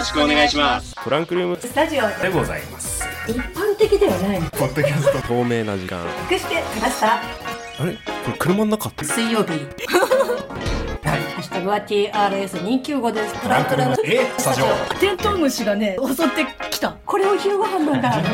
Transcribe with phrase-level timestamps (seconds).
[0.00, 0.94] ろしくお願いします。
[1.04, 1.58] トランクルーム。
[1.60, 3.04] スタジオでございます。
[3.28, 4.40] 一般的ではない。
[4.52, 5.28] ポッドキャスト。
[5.28, 6.02] 透明な時間。
[6.30, 7.16] 隠してきました？
[7.16, 7.20] あ
[7.84, 7.92] れ？
[7.92, 7.98] こ
[8.32, 8.88] れ車の中？
[8.88, 9.50] って水曜日。
[9.50, 13.34] ハッシュタグは TRS295 です。
[13.42, 13.96] トランクルーム。
[14.04, 14.66] えスタジオ。
[14.98, 16.96] テントウムシがね襲ってきた。
[17.04, 18.08] これを昼ご飯なんだ。
[18.08, 18.26] はい行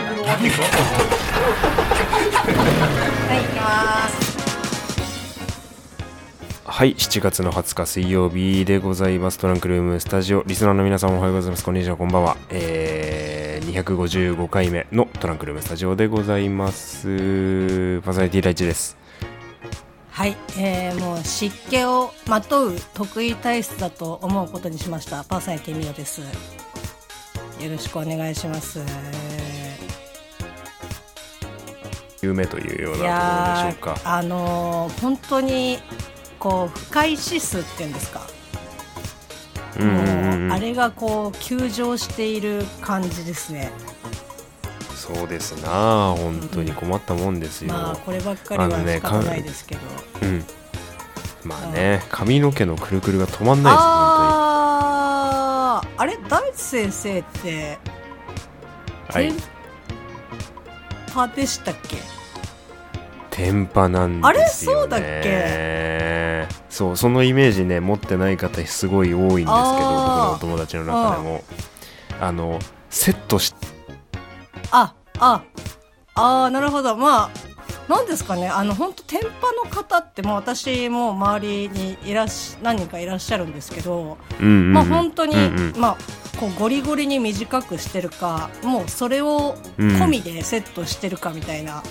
[3.53, 4.26] きます
[6.77, 9.39] はい7月の20日水曜日でございます。
[9.39, 11.65] トランクルームスタジオリスナーの皆さんおはようございます。
[11.65, 12.37] こんにちはこんばんは。
[12.51, 17.07] えー、255回目のトランクルームスタジオでございます。
[18.03, 18.99] パーソナリティ第一です。
[20.11, 25.25] はい、えー、もう湿気をまとう得意体質だと思うことにしました。
[25.25, 26.21] パーソナリティミオです。
[26.21, 26.27] よ
[27.71, 28.81] ろしくお願いします。
[32.21, 33.93] 有名というよういなところでしょやうか。
[33.95, 35.79] ーあのー本当に
[36.47, 38.25] こう不快指数っていうんですか、
[39.81, 39.99] うんうんうん。
[39.99, 40.03] う
[40.37, 43.73] んもうあれがこう急上している感じですね。
[44.95, 49.81] そうですな本当に困ったもんですよ、まあこればっかりは仕方ないですけど、
[50.23, 50.45] うん。
[51.45, 56.17] まあね髪の毛のくるくるが止まんないです本あーあれ？
[56.29, 57.79] 大地先生って
[59.09, 59.33] はい。
[59.33, 59.37] 天
[61.13, 61.97] パでしたっけ？
[63.31, 64.49] 天パなんですよ、ね、あれ？
[64.49, 66.06] そうだっけ？
[66.77, 71.43] そうそのイメージね持ってない方すごい多いんですけど僕のお友達の中でも。
[72.21, 72.59] あの
[72.91, 73.55] セットし
[74.71, 75.43] ああ
[76.15, 76.95] あーなるほど。
[76.97, 77.31] まあ
[77.89, 78.49] なんですかね。
[78.49, 84.73] あの本当天パの方ってもう私も周りにいらっし何人かいらっしゃるんですけど、うんうんうん。
[84.75, 85.81] まあ本当に、うんうん。
[85.81, 85.97] まあ
[86.39, 91.83] こうゴリゴリに短くしてるかもうそれを込みでセットしてるかみたいな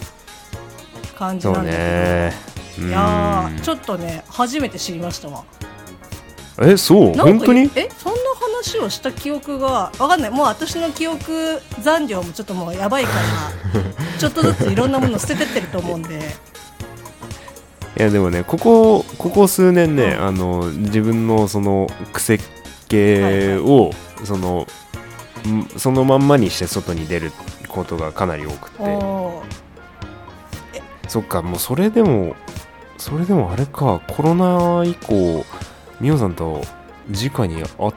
[1.18, 5.44] 感じなんだけど、ねいやちょっとね初めて知りましたわ。
[6.62, 7.14] えそう？
[7.14, 7.70] 本当に？
[7.76, 8.20] えそんな
[8.64, 10.30] 話をした記憶がわかんない。
[10.30, 13.12] もう私の記憶残量もちょっともうやばいか
[13.74, 13.84] ら
[14.20, 16.20] ちょっとずついろんなもの捨ててってると思うんで。
[17.98, 20.26] いやでもねここここ数年ね、うん。
[20.26, 22.40] あの自分のその癖
[22.90, 23.92] 系を、
[24.26, 24.68] その
[25.48, 27.32] んそのまんまにして外に出る
[27.70, 28.78] ことがかなり多くて。
[31.08, 32.36] そっかもうそれでも
[32.98, 35.46] それでもあれかコロナ以降
[36.00, 36.62] みおさんと
[37.10, 37.94] 直に会っ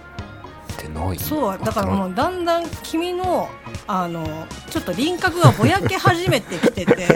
[0.79, 1.19] てない？
[1.19, 3.49] そうだからもうだんだん君の
[3.87, 7.09] あのちょっと輪郭がぼやけ始めてきてて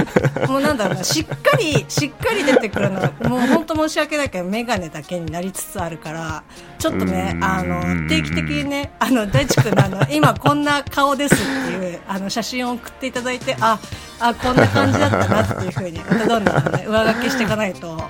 [0.46, 6.42] もうなんだろうなしっかりしっかり出てくるのがもう本当申し訳ないけど眼鏡だけになりつつあるから
[6.78, 11.42] ちょっとねうんあの定期的にねあの大地君のあの今こんな顔ですって
[11.72, 13.78] いうあの写真を送っていただいてあ
[14.20, 18.08] あこんな感じだったなっていうふうにどんどんね上書きしていかないと。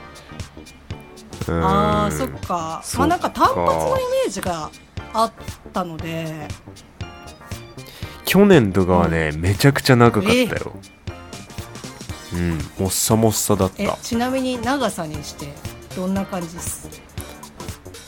[1.48, 1.64] うん。
[1.64, 2.98] ああそっかそっか。
[2.98, 3.64] まあなんか単発の
[3.98, 4.70] イメージが
[5.22, 5.32] あっ
[5.72, 6.48] たので。
[8.24, 10.72] 去年とかはね、めちゃくちゃ長かったよ。
[12.34, 15.48] うんもっさもっさだっえたちなみに長さにして
[15.96, 16.88] どんな感じです？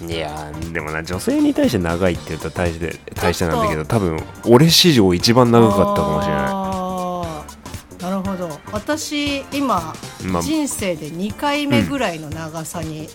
[0.07, 8.03] いやーでもな女性に対して長いって言うと大して大してなんだけど多分俺史上一番長かったかもしれない。
[8.03, 8.61] なるほど。
[8.73, 9.95] 私今、
[10.27, 10.43] まあ。
[10.43, 13.09] 人生で2回目ぐらいの長さに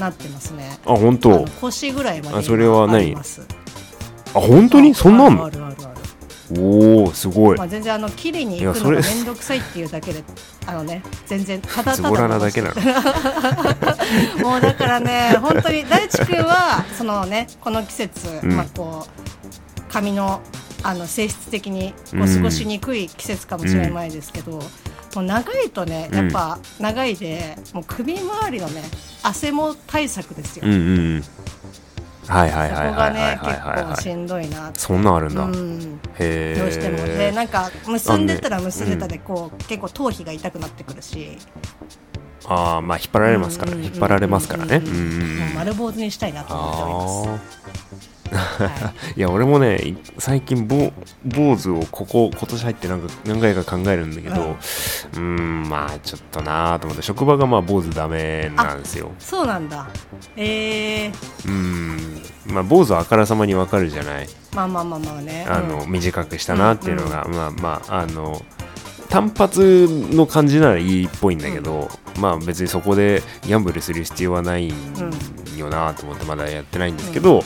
[0.00, 3.20] なってますね、あ本あ当の腰ぐらいまであそれは今何あ
[4.40, 4.94] 本当に？
[4.94, 5.44] そんなあんの？
[5.44, 5.90] あるあるあるあ
[6.58, 7.52] おおすごい。
[7.52, 10.24] る、まあ、全然あの切りに行くのが面倒くさいっていうだけで
[10.66, 12.74] あのね全然ただただズボラなだけなの。
[14.42, 18.56] もうだからね本当に大地君はそのねこの季節、うん。
[18.56, 20.40] まあこう髪の
[20.82, 22.36] あの性質的にこううん。
[22.36, 24.60] 過ごしにくい季節かもしれないですけど、
[25.14, 28.82] もう長いとねやっぱ長いで、もう首周りのね
[29.22, 30.82] 汗も対策ですよ、うんうんう
[31.18, 31.24] ん。
[32.28, 33.76] はいはいはいはいはいがねはいはい。
[33.76, 36.00] 結構しはいんどいなそんなんあるんだ、うん。
[36.18, 41.38] へえどうしてもでなんか結んでたら結んでたでこう、結構頭皮が痛くなってくるし、
[42.46, 44.76] ああまあ引っ張られますから、うんうんうん引っ張られますからね。
[44.76, 48.19] うん丸坊主にしたいなと思っております。
[48.32, 50.92] あはーいや俺もねい最近坊
[51.24, 54.50] 坊主をここ今年入ってなんか何回か考えるんだけどうん。
[54.50, 59.10] うーんまあちょっとなーと思って職場がまあ坊主ダメなんですよ。
[59.18, 59.88] そうなんだ。
[60.36, 61.12] えー、
[61.48, 62.22] うん
[62.54, 64.28] まあ坊主はあからさまにわかるじゃない。
[64.54, 65.46] まあまあまあまあね。
[65.48, 65.90] あの、うん。
[65.90, 68.40] 短くしたなっていうのが、まあまああの
[69.08, 71.88] 単発の感じならいいっぽいんだけど、
[72.20, 74.72] まあ別にそこでギャンブルする必要はない
[75.56, 77.42] よなと思ってまだやってないんですけど、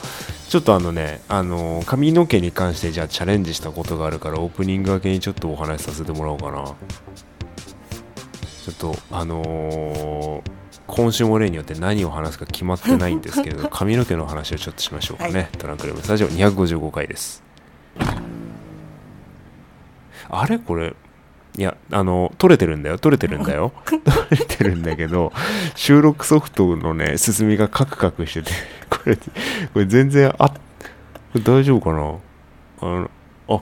[0.55, 6.65] ちょっとあのねあの髪の毛に関してじゃあチャレンジしたことがあるからオープニング明けにちょっとお話しさせてもらおうかな。
[6.65, 10.43] ちょっとあのー
[10.87, 15.49] 今週も例によって何を話すか決まってないんですけれど 髪の毛の話をちょっとしましょうかね、はい。
[15.59, 17.43] トランクルームスタジオ255回です。
[20.31, 20.61] あれ？
[20.61, 20.95] これ？
[21.57, 22.99] いやあの撮れてるんだよ。
[22.99, 23.73] 撮れてるんだよ。
[23.85, 23.97] 撮
[24.31, 25.33] れてるんだけど
[25.75, 28.53] 収録ソフトのね進みがカクカクしてて。
[28.53, 28.57] こ
[29.07, 29.17] れ
[29.73, 30.53] これ全然あ
[31.45, 32.19] 大丈夫かな？
[32.81, 33.11] あの
[33.49, 33.61] あ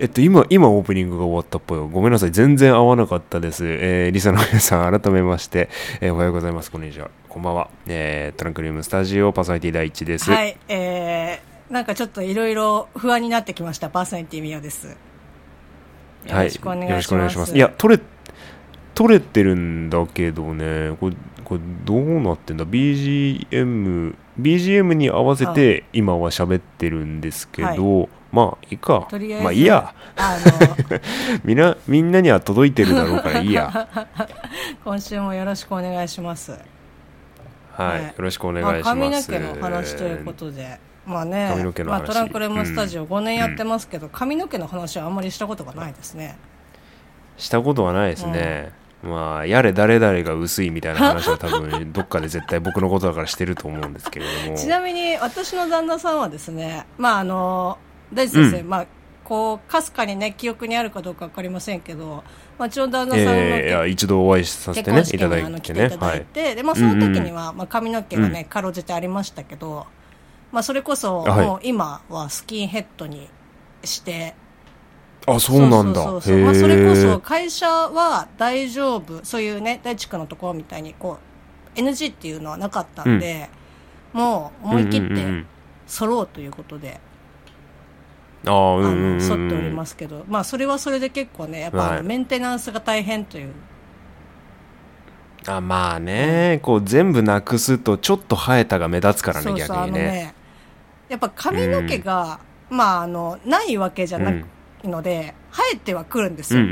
[0.00, 1.88] えっと、今、今オープニングが終わったっぽいよ。
[1.88, 2.30] ごめんなさい。
[2.30, 3.64] 全然合わなかったです。
[3.66, 5.68] えー、リサの皆さん、改めまして、
[6.00, 6.70] えーおはようございます。
[6.70, 7.10] こんにちは。
[7.28, 7.68] こんばんは。
[7.88, 10.30] えー、トランクルームスタジオパーソナリティ第一です。
[10.30, 13.90] はい、えー、なんかちょっといろいろ不安になってきました。
[13.90, 14.86] パーソナリティミオです。
[14.86, 14.94] よ
[16.28, 16.90] はいろしくお願いします。
[16.90, 17.56] よろしくお願いします。
[17.56, 18.02] いや、取れ、
[18.94, 21.16] 取れてるんだけどね、これ、
[21.48, 29.06] これどうなってんだ ?BGM、BGM に合わせて今は喋ってるんですけど、まあ、いいか。
[29.08, 29.94] とりあえず、まあ、いいや。
[30.16, 30.36] あ
[31.44, 33.88] みんな、みんなには届いてるだろうからいいや。
[33.94, 34.06] の、
[34.84, 36.52] 今週もよろしくお願いします。
[36.52, 37.82] はい。
[37.82, 38.98] はいよろしくお願まあ、いします。
[38.98, 46.36] 髪の毛の話ということで、まあね髪の毛、のまあ、話トランクルームスタジオ5年やってますけど、髪の毛の話はあんまりしたことがないですね。
[47.38, 48.72] したことはないですね。
[49.02, 54.56] まあ、やれ誰々が薄いみたいな話は多分どっかで絶対僕のことだからしてると思うんですけれども。
[54.56, 57.78] ちなみに私の旦那さんはですね、まああの、
[58.12, 58.68] 大地先生、うん。
[58.68, 58.86] まあ、
[59.22, 62.24] こう、かすかにね、記憶にあるかどうかわかりませんけど、
[62.58, 65.60] まあ、うちの旦那さんのえー一度お会いさせてね婚式いただいてね。
[65.60, 66.24] ていただいはい。
[66.24, 69.86] て、で、まあ、その時には、まあ、髪の毛がね、かろうじてありましたけど、
[70.50, 71.46] まあ、それこそ、はい。
[71.46, 73.28] もう今はスキンヘッドに
[73.84, 74.34] して、
[75.28, 76.02] あそうなんだ。
[76.02, 77.20] そうそうそうまあ、それこへそー。
[77.20, 79.24] 会社は大丈夫。
[79.24, 81.18] そういうね大地君のところみたいにこ
[81.76, 83.48] う NG っていうのはなかったんで、
[84.12, 85.46] もう思い切ってうんうんうん
[85.86, 87.00] 揃うということで、
[88.46, 93.52] ああうんあうんっておりますけど、まあそれはそれで結構ねやっぱメンテナンスが大変という、
[95.46, 100.00] あまあねこう全部なくすとちょっと生えたが目立つからねそうそう逆にね。
[100.00, 100.34] ね
[101.08, 104.44] やっぱ髪の毛が、まああのないわけじゃない
[104.84, 106.62] ので生えてはくるんですよ。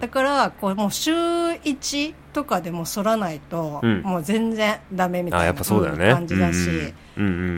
[0.00, 6.94] だからこうもう週1とかでも剃らないと、もう全然ダメみたいな感じだし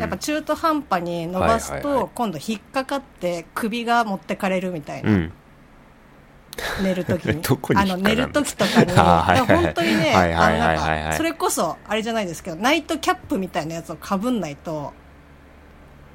[0.00, 5.10] やっぱ中途半端に伸ばすと、今度引っかかって首が持ってかれるみたいな。
[5.10, 5.32] うん。
[6.82, 7.42] 寝るときに
[7.74, 8.92] あの寝るときとかに。
[8.94, 14.92] 本当にねそれこそあれじゃないですけどナイトキャップみたいなやつをかぶんないと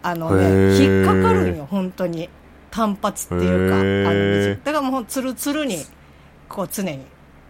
[0.01, 2.29] あのね引っかかるんよ本当に。
[2.71, 5.77] 単発っていうかあのだからもうつるつるに
[6.47, 6.99] こう常に、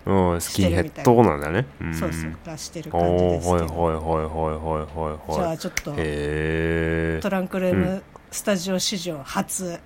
[0.05, 1.65] うんスキンヘッドなんだね。
[1.83, 1.93] ん。
[1.93, 3.53] そうそう出してるお感じですけど。
[3.53, 9.79] はいはいはいはいはいじゃはいあちょっとトランクルームスタジオ史上初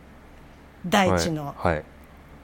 [0.85, 1.83] 第一のはい、はい。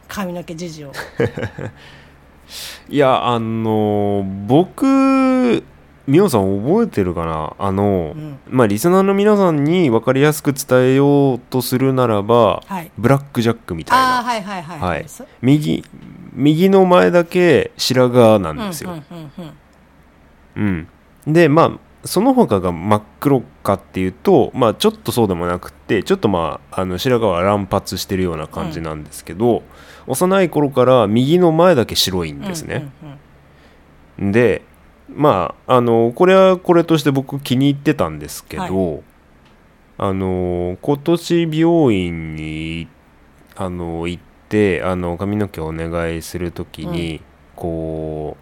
[0.08, 0.92] 髪の毛事情、
[2.90, 5.64] いやあの僕
[6.10, 7.56] みおさん覚えてるかな？
[7.58, 8.40] あの、うん。
[8.50, 12.92] まあリスナーの皆さんに分かりやすく伝えようとするならばはい。
[12.98, 14.24] ブラックジャックみたいな。
[14.24, 15.08] はいはいはいはい。
[15.08, 15.84] そ右
[16.34, 19.54] 右の前だけ白髪なんですよ、うんうんうん
[20.56, 20.88] うん
[21.26, 29.64] うん、でまあその他が真っ黒かっていうと、まあ、ちょっとそうでもなくてちょっとまああの白髪は乱発してるような感じなんですけど、
[30.08, 32.90] 幼い頃から右の前だけ白いんですね、
[34.20, 34.32] うんうん。
[34.32, 34.62] で
[35.16, 39.04] まああのこれはこれとして僕気に入ってたんですけど、
[39.98, 42.88] あの今年美容院に
[43.56, 47.22] あの行ってあの髪の毛をお願いするときに、
[47.56, 48.38] こ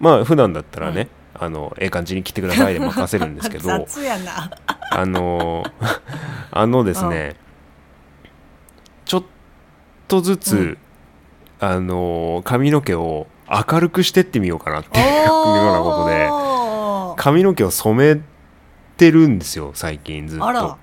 [0.00, 3.68] うまあ普段だったらね、あのええ感じに切ってくださいで任せるんですけど
[4.90, 5.64] あの
[6.50, 7.36] あのですね、
[9.04, 9.24] ちょっ
[10.08, 10.78] とずつ、うん。
[11.58, 16.46] あの髪の毛を明るくしてってみようかなっていうようなことで。
[17.16, 18.20] 髪の毛を染め
[18.96, 20.78] てるんですよ最近ずっと。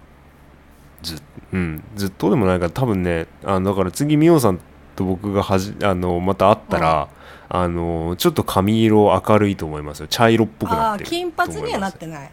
[1.01, 1.21] ず,、
[1.53, 4.59] うん、ずっとでもないから多分ねあのだから次みおさん
[4.95, 7.09] と僕がはじあのまた会ったら、
[7.49, 10.07] あのちょっと髪色明るいと思いますよ。
[10.07, 12.31] 茶色っぽくなってる金髪にはなっとてない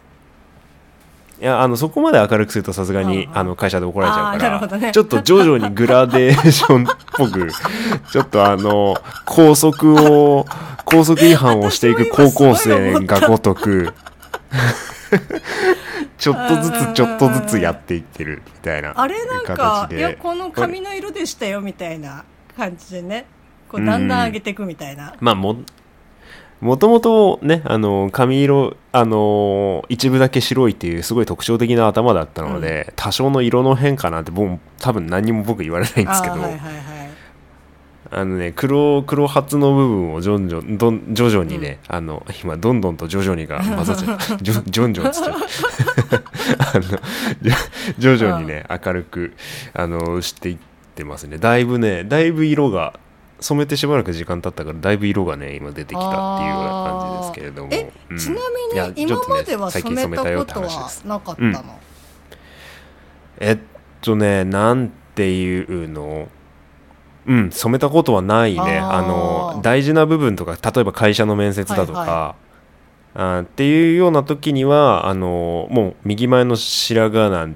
[1.41, 4.91] いやあのそこまで明るくするとさすがに、うんうんあの会社で怒られちゃうから、なるほどね。
[4.91, 7.49] ちょっと徐々にグラデーションっぽく
[8.11, 8.95] ちょっとあの
[9.25, 10.45] 高速を
[10.85, 13.93] 高速違反をしていく高校生がごとく
[16.19, 22.23] ちょっとずつちょっとずつやっていってるみたいなあれなんかいやこの髪の色でしたよみたいな
[22.55, 23.25] 感じでね。
[23.67, 25.55] こうだんだん上げていくみたいな、まあも
[26.61, 36.81] もともとねあの髪色あの一部だけ白いっていうすごい特徴的な頭だったので、多少の色の変化なんて僕多分何にも僕言われないんですけど、あーはいはいはい。
[38.13, 46.83] あのね黒黒髪の部分をジョンジョンどん徐々にね、あの今どんどんと徐々にが 混ざっちゃったジョジョンジョンっつっちゃったあの
[47.97, 49.33] 徐々にね明るく
[49.73, 50.57] あのしていっ
[50.93, 51.37] てますね。
[51.37, 52.99] だいぶねだいぶ色が
[53.41, 57.69] 染めてしばらく時間経ったからだいぶ色がね今出てきたっていうような感じですけれども。
[57.73, 58.17] え、うん。
[58.17, 61.79] ちなみに今までは染めたことはなかったの、
[63.39, 63.57] えっ
[64.01, 66.29] とねなんていうの？
[67.27, 68.79] うん染めたことはないね。
[68.79, 72.35] あの大事な部分とか例えば会社の面接だとか、はいは
[73.13, 77.55] あーっていうような時にはあのもう右前の白髪なん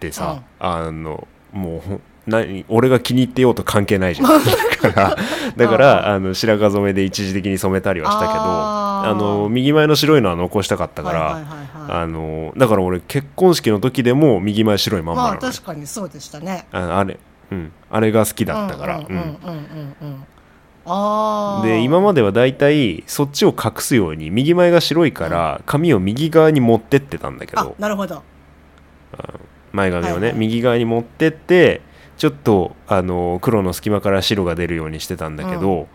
[0.00, 4.28] てさ、あのもう何俺が気に入ってようと関係ないじゃん。
[4.82, 5.16] だから
[5.56, 12.02] だからあの白髪染めで一時的に染めたりはしたけどあの右前の白いのは残したかったから、はいはいはいはい。
[12.02, 15.46] あのだから俺結婚式の時でも右前白いまんままあなの。
[15.46, 16.66] ね、確かにそうでしたね。
[16.72, 17.18] ああれ
[17.52, 17.72] うん。
[17.90, 20.24] あれが好きだったから、うんうんうんうんうんうん。
[20.86, 28.22] ああで今まではだいたいそっちを隠すように右前が白いから髪を右側に持ってってたんだけあどなるほど。
[29.72, 30.32] 前髪をね、はいはい。
[30.34, 31.80] 右側に持ってって
[32.16, 35.88] ちょっとあの黒の隙間から白が出るようにしてたんだけど、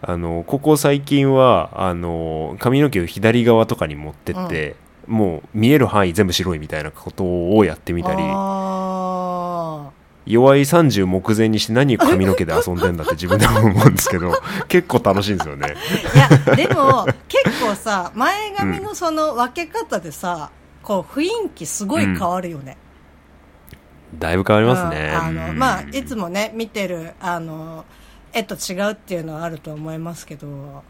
[0.00, 4.76] あのここ最近はあの髪の毛を左側とかに持ってって、
[5.06, 7.24] もう見える範囲全部白いみたいなこと
[7.56, 9.90] をやってみたりあ
[10.26, 14.32] 弱い30目前にして何髪の毛で遊んでんだって自分でも思うんですけど
[14.68, 15.74] 結構楽しいんですよね。
[15.74, 20.50] ーいやでも結構さ前髪のその分け方でさ、
[20.82, 22.76] こう雰囲気すごい変わるよね、
[24.18, 25.10] だいぶ変わりますね。
[25.12, 25.58] うんあのうん。
[25.58, 27.84] まあいつもね見てるあの
[28.32, 30.82] 絵と違うっていうのはあると思いますけど。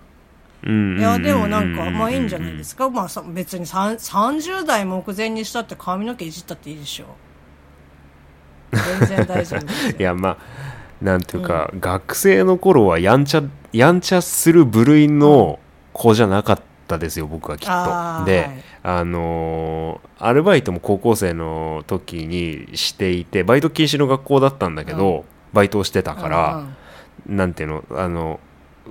[0.64, 7.06] うんいやでもなんかまあいいんじゃないすですか、まあ、さ別にさん30代目前にしたって髪の毛いじったっていいでしょ。
[8.70, 9.92] 全然大丈夫ですよ。
[9.98, 10.36] いやまあ
[11.02, 15.58] なんていうか、学生の頃はやんちゃやんちゃする部類の
[15.92, 18.24] 子じゃなかったですよ僕はきっと。
[18.24, 26.76] で、はいあのーアルバイトも高校生の時にしていてバイト禁止の学校だったんだけど、バイトをしてたから、うん
[27.28, 27.36] うん。
[27.36, 28.38] なんていうのあの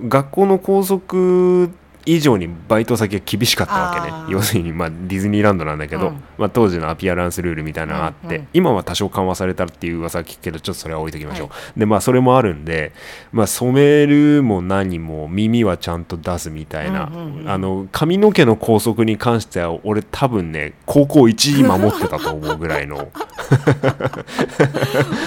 [0.08, 1.70] 学校の校則
[2.06, 4.16] 以上にバイト先が厳しかったわけね。
[4.28, 6.22] 要するに、まあ、ディズニーランドなんだけど、うん。
[6.38, 8.42] まあ、当時のアピアランスルールみたいなのがあって、うん。
[8.42, 12.92] うん今は多少緩和されたっていう噂は聞くけどちょっとそれは置いときましょう、でまあそれもあるんで、
[13.32, 22.96] まあ、染めるも何も耳はちゃんと出すみたいな、うんうんうんあの髪の毛の校則に関しては俺多分ね高校一時守ってたと思うぐらいの。
[23.02, 23.08] もう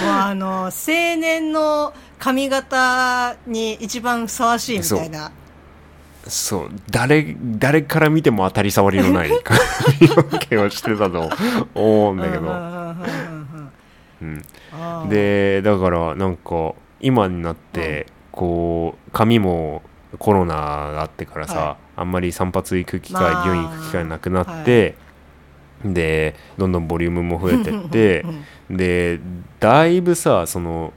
[0.08, 0.70] あの青
[1.18, 5.30] 年の髪型に一番ふさわしいみたいな
[6.28, 11.30] そう誰誰から見ても当たり障りのない髪の毛をしてたと
[11.74, 12.52] 思うんだけど、
[14.22, 14.24] う
[15.04, 15.08] ん。
[15.08, 19.82] でだからなんか今になってこう髪も
[20.18, 24.96] コロナがあってからさ、はあんまり散髪行く機会、まあ病院行く機会なくなって、
[25.84, 28.24] でどんどんボリュームも増えてって
[28.68, 29.20] うんで
[29.60, 30.92] だいぶさその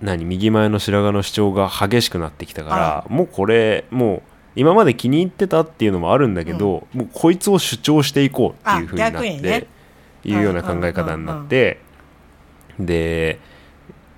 [0.00, 3.06] 何右前の白髪の主張が激しくなってきたから。
[3.08, 4.22] もうこれもう
[4.56, 9.66] 今まで気に入ってたっていうのもあるんだけど、もうこいつを主張していこうっていうふうになって、ね。
[10.24, 11.80] いうような考え方になって、
[12.78, 13.38] で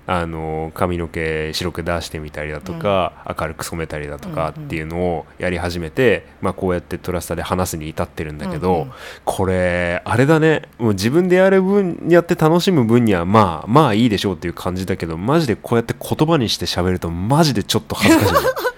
[0.06, 4.66] あの髪の毛白く出してみたりだとか、明るく染めたりだとかうんうん。
[4.66, 8.92] っていうのをやり始めて、まあ、こうやってトラスタで話すに至ってるんだけど、うんうん。
[9.24, 10.62] これあれだね。
[10.78, 18.34] もう自分でやる分やって楽しむ分にはまあまあいいでしょうっていう感じだけどマジでこうやって言葉にして喋るとマジでちょっと恥ずかしい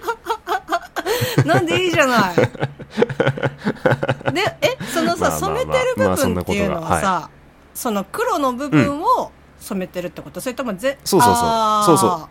[1.43, 2.35] ねなんでいいじゃない。
[4.33, 7.29] でえそのさ、まあまあまあ染めてる部分っていうのはさ、
[7.73, 11.43] その黒の部分を染めてるってこと、それともぜそうそうそう。
[11.85, 12.29] そうそう。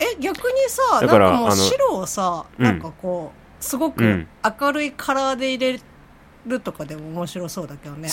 [0.00, 2.64] え逆にさなんかもう白をさうん。
[2.64, 4.28] なんかこうすごくうん。
[4.60, 5.80] 明るいカラーで入れ
[6.46, 8.08] るとかでも面白そうだけどね、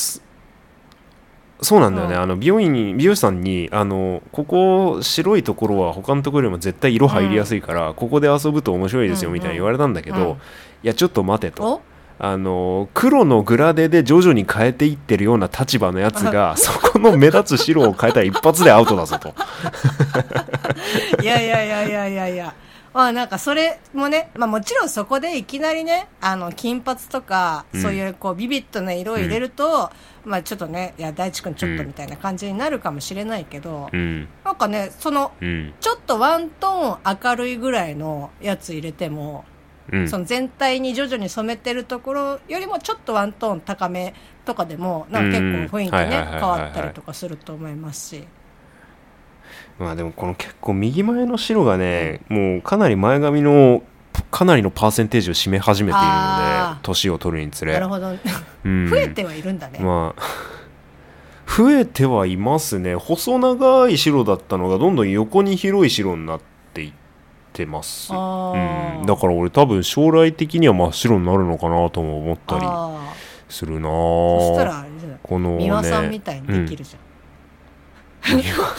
[1.62, 2.22] そうなんだよね、うん。
[2.22, 9.40] あの美容院に美容師さんにあのここ白いところは他のところよりも絶対色入りやすいから、ここで遊ぶと面白いですようんうん。
[9.40, 10.24] みたいに言われたんだけど、うん。
[10.34, 10.36] い
[10.84, 11.74] やちょっと待てと。
[11.74, 11.82] お？
[12.20, 19.36] あの黒のグラデで徐々に変えていってるような立場のやつが そこの目立つ白を変えたら一発でアウトだぞと。
[21.22, 22.54] いやいやいやいやいやいや。
[22.98, 27.82] まあなんかそれもね、まあもちろんそこでいきなりね、あの、金髪とか、うん。
[27.84, 29.92] そういうこうビビッドな色を入れると、
[30.26, 34.28] まあちょっとね、いや、大地君ちょっとみたいな感じになるかもしれないけど、うん。
[34.44, 35.76] なんかね、その、うん。
[35.80, 39.46] ちょっとワントーン明るいぐらいのやつ入れても、
[39.94, 40.10] うん。
[40.10, 45.94] その全体に徐々に染めてるところよりもちょっとワントーン高めとかでも、なんか結構雰囲気ね、うん。
[45.94, 46.40] はいはいはいはいはい。
[46.40, 48.28] 変わったりとかすると思いますし。
[49.80, 53.84] まあでもこの結構右前の白がね、もうかなり前髪の
[54.32, 57.74] かなりのパーセンテージを占め始めているので年を取るにつれ。
[57.74, 58.10] なるほど。
[58.66, 58.88] うん。
[58.90, 60.22] 増えてはいるんだね、まあ
[61.50, 62.96] 増えてはいますね。
[62.96, 66.42] 細長い白だったのがどんどん横に広い白になっ
[66.74, 66.92] ていっ
[67.54, 73.14] てます、うん、だから俺多分将来的には真っ白になるのかなとも思ったりあ
[73.50, 75.18] するなーそしたらぁあれじゃない？
[75.24, 77.07] このね美輪さんみたいにできるじゃん、美輪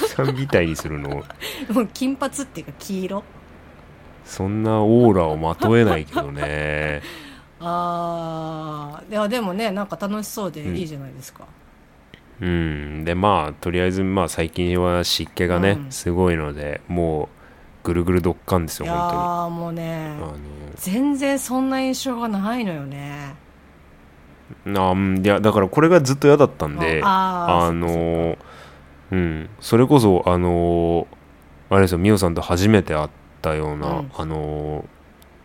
[0.08, 1.08] さんみたいにするの？
[1.70, 3.22] もう金髪っていうか黄色？
[4.24, 7.00] そんなオーラをまとえないけどね。
[7.60, 11.44] ああいやでもねなんか楽しそうでいいじゃないですか、
[12.40, 13.04] うん。
[13.04, 15.90] でまあとりあえずまあ最近は湿気がね、うん。
[15.90, 17.28] すごいのでもう
[17.82, 20.38] ぐるぐるどっかんですよ本ーもうね当に
[20.76, 23.34] 全然そんな印象がないのよね。
[24.64, 25.24] あのあうん。
[25.24, 28.38] いやだからこれがずっと嫌だったんであーあの
[29.10, 29.50] うん。
[29.60, 31.06] それこそあの
[31.70, 33.08] あれですよ美桜さんと初めて会っ
[33.42, 34.10] たような、うん。
[34.14, 34.84] あの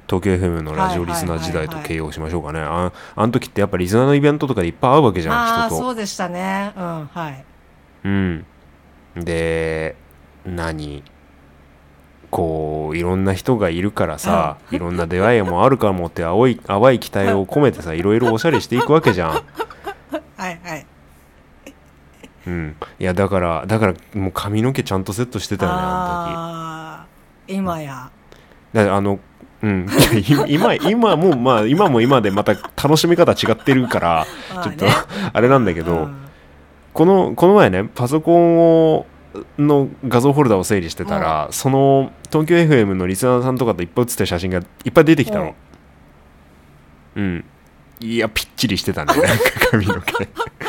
[0.08, 5.82] 東京 FM のラジオリスナー時代と形容しましょうかね、ああの時ってやっぱリスナーのイベントとかでいっぱい会うわけじゃん人と。
[5.82, 6.74] そうでしたね。
[6.76, 7.46] うんはい。
[8.04, 8.46] うん。
[9.16, 9.96] で、
[10.46, 11.04] 何
[12.30, 19.44] こう、いろんな人がいるからさ、いろんな出会いもあるかもって青い、淡い期待を込めてさ、いろいろおしゃれしていくわけじゃん。
[22.48, 22.76] うん。
[23.00, 27.08] いや、だから、だから、もう髪の毛ちゃんとセットしてたよね、あああ
[27.48, 28.10] 今や。
[28.74, 28.88] の時。
[28.88, 29.20] だあの、
[29.62, 29.88] うん。
[30.48, 34.26] い今、今も、まあ、今も今でまた楽しみ方違ってるから、
[34.64, 34.92] ちょっと、ま
[35.32, 36.10] あれなんだけけど、
[36.94, 39.06] このこの前ねパソコンを
[39.58, 45.56] の画像フォルダを整理してたら、その東京 FM のリスナーさんとかといっぱい写ってる写真がいっぱい出てきたの。
[47.16, 47.46] うん
[48.00, 49.14] いやぴっちりしてたね。
[49.72, 50.14] 髪の毛。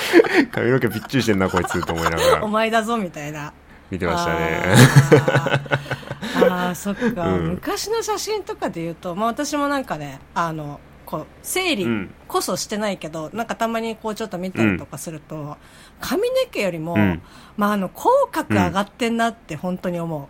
[0.52, 3.52] 髪の毛ぴっちりしてんなこいつと思いながおら前だぞみたいな。
[3.90, 4.62] 見てましたね。
[4.62, 6.46] あー。
[6.46, 7.48] あー そっか、うん。
[7.50, 12.14] 昔の写真とかで言うと、まあ、私もなんかねあのこう整理うん。
[12.28, 15.56] こそしてないけど、なんかたまにこうちょっと見たりとかすると、
[16.00, 17.22] 髪の毛よりも、うん。
[17.56, 20.28] まあ、あの口角上がってんなって本当に思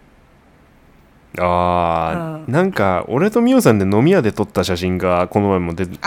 [1.39, 2.53] あー、うん。
[2.53, 5.99] なんか俺とミオさんで飲み屋で撮った写真がこの前もで俺も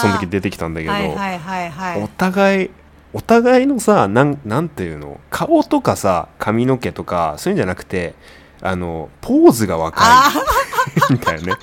[0.00, 2.02] その時出てきたんだう、けど、はいはいはいはい。
[2.02, 2.70] お互い
[3.12, 5.18] お互いのさなんなんていうの？
[5.30, 8.14] 顔とかさ髪の毛とかそういうんじゃなくて
[8.60, 10.30] あのポーズが若あ
[11.10, 11.52] い みたいなね。
[11.52, 11.56] ー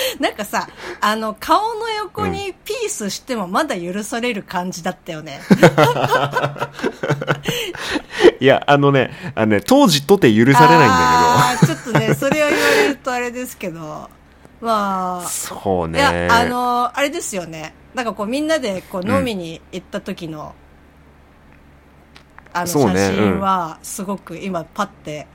[0.20, 0.68] なんかさ
[1.00, 5.40] あの顔の横にピースしてもまだ許される感じだったよね、
[8.40, 14.08] いやあのねあのね当時とて許されないんだあーちょっとねそれを言われるとあれですけど。
[14.60, 15.98] まあけどそうね。
[15.98, 17.74] いや、あのあれですよね。
[17.94, 20.54] なんかこうみんなでこううん飲みに行った時の、
[22.52, 25.26] あのそうね写真はすごく今パッて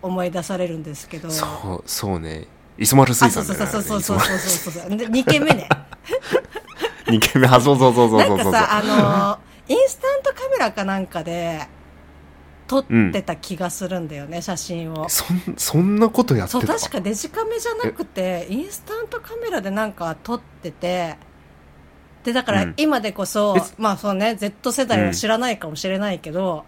[0.00, 1.30] 思い出されるんですけど。
[1.30, 2.46] そうそうね
[2.78, 4.96] 磯丸水あ、そう産そうそうそうそうそうそうそう。
[4.96, 5.68] で、2軒目ね。
[7.06, 7.48] 2軒目。
[7.48, 8.50] あそうそうそうそうそうそう。
[8.50, 11.66] なんかさ、あのインスタントカメラかなんかで
[12.66, 15.08] 撮ってた気がするんだよね、写真を。
[15.08, 16.60] そんそんなことやってた？
[16.60, 21.16] そう確かデジカメじゃなくてインスタントカメラでなんか撮ってて
[22.24, 22.74] でだからうん。
[22.76, 23.62] 今でこそ、え？
[23.78, 26.64] まあそうね Z 世代は知らないかもしれないけど、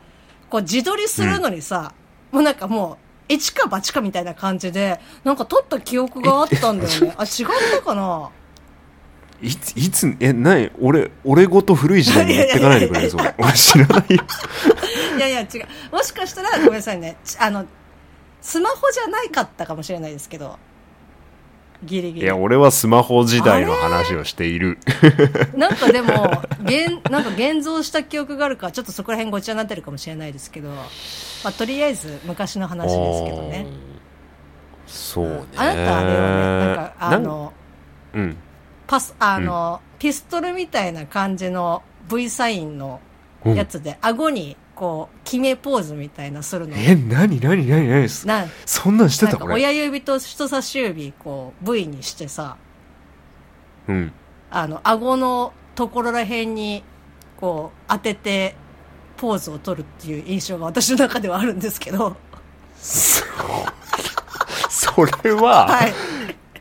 [0.49, 1.93] こう自撮りするのにさ、
[2.31, 2.97] もうなんかもう
[3.29, 7.15] 一か八かみたいな感じでなんか撮った記憶があったんだよね。
[7.17, 8.31] あ違ったかな？
[9.41, 10.71] いついつえ何？
[10.81, 13.35] 俺俺ごと古い時代に持ってかないでくれるそれ。
[13.39, 14.25] 俺知らないよ。
[15.17, 15.45] いやいや違
[15.91, 15.95] う。
[15.95, 17.17] もしかしたらごめんなさいね。
[17.25, 17.65] ちあの
[18.41, 20.59] スマホじゃないかったかもしれないですけど
[21.85, 22.27] ギリギリ。
[22.27, 24.79] いや俺はスマホ時代の話をしている。
[25.57, 30.85] なんかでも、現、 なんか現像した記憶があるから、ちょっとそこら辺ごちゃになってるかもしれないですけど、ま
[31.45, 33.67] あ、とりあえず昔の話ですけどね。
[34.87, 35.45] そうね。
[35.57, 36.29] あなたあれよね、
[36.67, 37.53] なんか、あの、
[38.15, 38.37] うん。
[38.87, 43.01] パス、あの、ピストルみたいな感じの V サインの
[43.45, 46.77] うんやつで、顎に、こう、決めポーズみたいなするの。
[46.77, 48.09] え何何何何？
[48.09, 49.55] そなんそんなんしてたこれ。
[49.55, 52.57] 親指と人差し指、こう、V にしてさ、
[53.89, 54.13] うん。
[54.53, 56.85] あの、顎のところら辺に、
[57.41, 58.55] こう、当てて、
[59.17, 62.17] ポーズを取るっていう印象が私の中ではあるんですけど、
[62.81, 63.25] そ
[64.71, 65.93] それは、はい。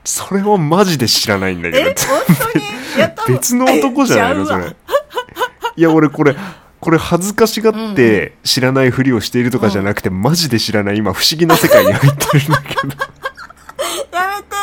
[0.03, 2.65] それはマジで知らないんだけえ、ど本当に？
[2.99, 4.75] やった 別の男じゃないの それ。
[5.75, 6.35] いや俺これ
[6.87, 14.55] これ恥ずかしがって知らないふりをしているとかじゃなくて、マジで知らない今不思議な世界に入ってるんだけどやめて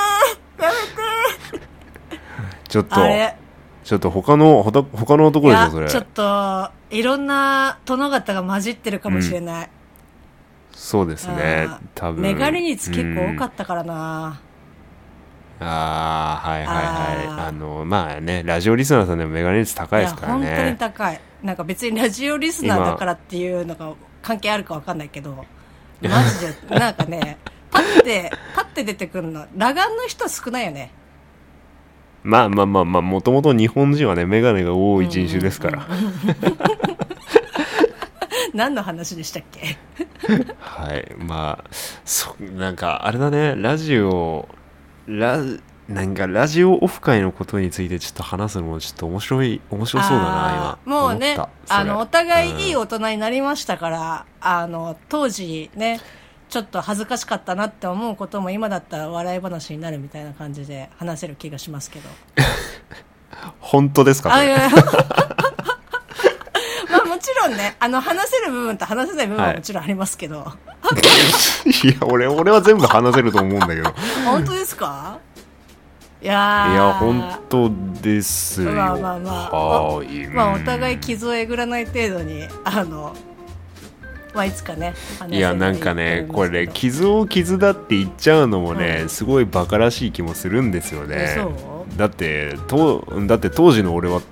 [0.59, 0.71] や
[1.53, 1.67] めて
[2.67, 2.97] ちょっと。
[3.85, 5.85] ちょっと他のほた他のい男でしょそれ。
[5.85, 9.71] やちょっと、いろんな殿方が混じってるかもしれない。
[10.73, 12.23] そうですね多分。
[12.23, 14.41] メガネ率結構多かっったからな、
[15.59, 17.49] たああはいはいはい。
[17.49, 25.45] あのまあねラジオリスナーさんでもメガネ率高いですから本当にね高いなんか別にラジオリスナーだからっていうのが関係あるかわかんないけど
[26.01, 27.37] マジでなんかね
[27.71, 30.91] パッてパッて出てくるの裸眼の人少ないよね。
[32.23, 35.87] まあまあまあまあもともと日本人はねメガネが多い人種ですから、
[38.55, 39.77] 何の話でしたっけ？
[40.59, 41.71] はいまあ
[42.07, 44.49] そなんかあれだねラジオ
[45.07, 45.39] ラ
[45.89, 50.97] なんかラジオオフ会のことについてちょっと話すのもちょっと面白い面白そうだな今。
[50.97, 51.37] もうね
[51.69, 52.81] あのお互いいいうん。
[52.81, 56.01] 大人になりましたから、あの当時ね
[56.49, 62.09] ちょっと恥ずかしかったなって思うことも今だったら笑い話になるみたいな感じで話せる気がしますけど。
[63.61, 64.39] 本当ですか まあ
[67.05, 70.51] もちろんねあの話せる部分と話せない部分はもちろんありますけど、
[71.85, 73.83] いや俺俺は全部話せると思うんだけど。
[73.91, 73.93] い
[74.25, 75.19] 本当ですか？
[76.25, 76.75] いやー。
[76.75, 77.71] や本当
[78.03, 78.73] ですよ。
[78.73, 79.97] まあまあまあ。
[79.97, 80.27] はい。
[80.29, 83.15] まあお互い傷をえぐらない程度にあの
[84.35, 84.95] まあいつかね
[85.29, 91.37] いやなんかねこれ傷を傷だって言っちゃうのもね、うんすごいバカらしい気もするんですよね。
[91.97, 94.23] だってとだって当時の俺は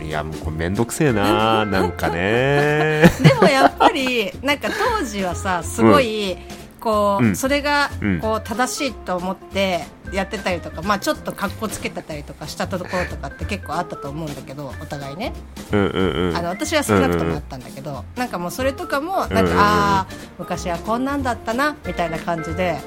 [0.00, 0.06] うん。
[0.06, 3.04] いやもうこれめんどくせえななんかね。
[3.22, 6.38] でもやっぱりなんか当時はさすごい、
[6.82, 7.36] こう、うん。
[7.36, 8.20] それがうん。
[8.20, 15.32] こう正しいと思ってやってたりとか、まあちょっと格好つけてたりとかしたところとかって結構あったと思うんだけどお互いね。
[15.72, 16.36] うんうんうん。
[16.36, 19.50] あの私は少なくともあったんだけど、なんかもうそれとかもなんか、うんうん。
[19.52, 20.06] うんああ
[20.38, 22.78] 昔はこんなんだったなみたいな感じで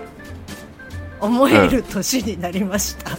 [1.21, 3.17] 思える年になりました、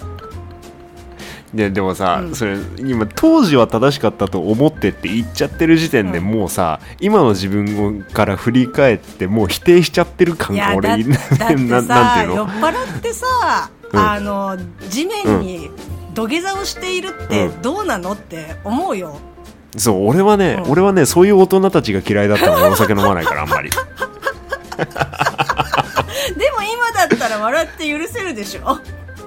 [1.54, 2.34] ででもさ、うん。
[2.34, 6.24] それ今当時は正しかったと思ってって言っちゃってる時点でうん。
[6.24, 10.98] もうさ、今の自分から振り返ってもう否定しちゃってる感が俺 だっ
[11.48, 12.34] てななんてさいうの？
[12.36, 13.98] 酔っ払ってさ、うん。
[13.98, 15.70] あの地面に
[16.14, 17.62] 土下座をしているってうん。
[17.62, 19.18] どうなのって思うよ、
[19.76, 20.72] そう俺はね、うん。
[20.72, 22.72] 俺はねそういう大人たちが嫌いだったの。
[22.72, 23.70] お酒飲まないからあんまり。
[26.36, 28.78] でも今だったら笑って許せるでしょ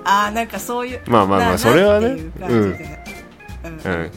[0.05, 2.07] ああなんかそういうまあまあまあなそれはね。
[2.07, 2.63] うんうん。
[2.63, 2.73] うん。
[3.83, 4.11] うん。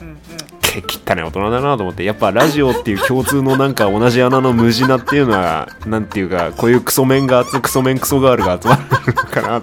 [0.80, 9.60] け汚い大人だなと思ってやっぱラジオっていう共通のなんか同じ穴の無地なっていうのはなんていうかこういうクソメンが集クソメンクソガールが集まるのかな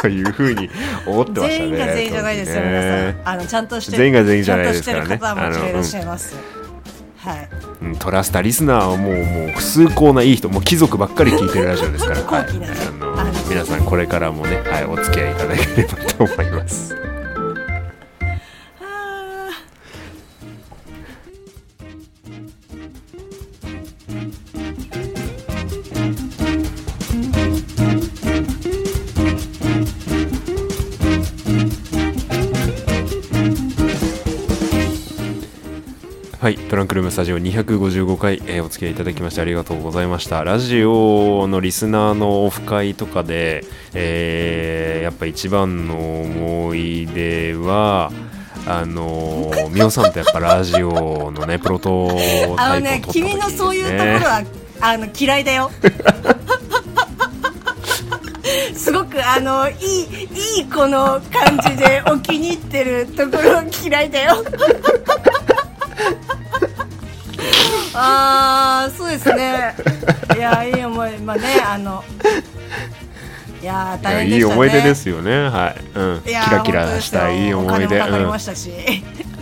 [0.00, 0.70] というふうに
[1.06, 1.68] 思ってましたね。
[1.68, 2.82] 全員が全員じゃないですよ、ね皆
[3.24, 4.82] さんあのちゃんとして全員が全員じゃないです。
[4.84, 6.36] からねちゃんとしてる方はもいらっしゃいます、
[7.16, 7.48] はい
[7.82, 7.96] うん。
[7.96, 12.46] トラスタリスナーはもうもう崇高ないい人もう貴族ばっかり聞いてるラジオですから、はい
[13.54, 16.93] 皆さんこれからもね、はい、お付き合いいただければと思います。
[36.44, 40.44] はい、トランクルームスタジオ255回、えーお付き合いいただきましてありがとうございました。
[40.44, 48.12] ラジオのリスナーのオフ会とかで、えーやっぱ一番の思い出は、
[48.66, 54.18] あのー、ミオさんとやっぱラジオのね、プロトタイプをのね撮った時に君のそういうところね。
[54.18, 54.44] は
[54.82, 55.70] あの嫌いだよ。
[58.76, 59.78] すごくあのいい
[60.58, 64.44] いいこの感じでお気に入ってるところ嫌いだよ
[67.94, 69.74] ああそうですね。
[70.36, 72.04] いやいい思いまあねあの
[73.62, 74.36] いや大変ね。
[74.36, 78.70] いい思い出ですよね、はい、うん、キラキラしたいい思い出、うんましたし、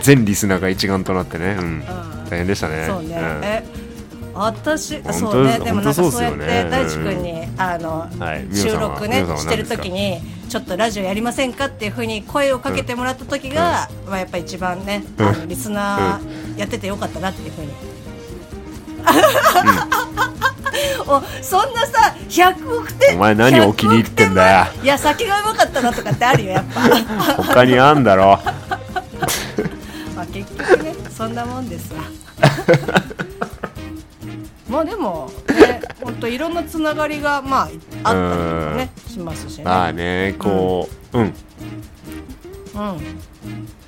[0.00, 1.84] 全リスナーが一丸となってね、うん、うん。
[2.30, 2.86] 大変でしたね。
[2.86, 3.10] そうね、ん。
[3.42, 3.64] え
[4.34, 5.58] 私当そうね。
[5.58, 8.08] でもなんかそうやって大地君に、あの、
[8.54, 17.72] 収録ねしてる時にちょっとラジオやりませんかっていうふうに声をかけてもらった時が、まあやっぱ一番ね、うんあのリスナーやっててよかったなっていうふうに。
[21.06, 24.64] おそんなさ100億点お前何お気に入ってんだよ。
[24.64, 26.80] 100億点前いや酒がうまかったなとかってあるよやっぱ。
[27.42, 28.38] 他にあんだろ。
[30.16, 32.00] まあ結局ねそんなもんですわ。
[34.68, 38.10] まあでもね本当いろんなつながりがまああったりと
[38.70, 39.64] かねしますしね。
[39.64, 41.34] まあね、こう、うん、うん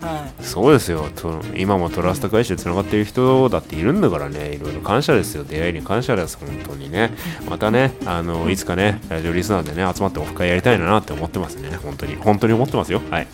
[0.04, 1.08] はいそうですよ。
[1.14, 5.44] と今もトラスト会社でつながっている人だっているんだからね、いろいろ感謝ですよ。
[5.44, 7.10] 出会いに感謝です、本当にね。
[7.48, 11.76] またね、あの、いつかね、ラジオリスナーでね、集まってオフ会やりたいなって思ってますね。
[11.82, 13.00] 本当に、本当に思ってますよ。
[13.10, 13.26] はい。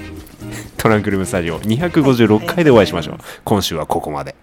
[0.76, 3.16] トランクルームスタジオ256回でお会いしましょう。
[3.44, 4.34] 今週はここまで。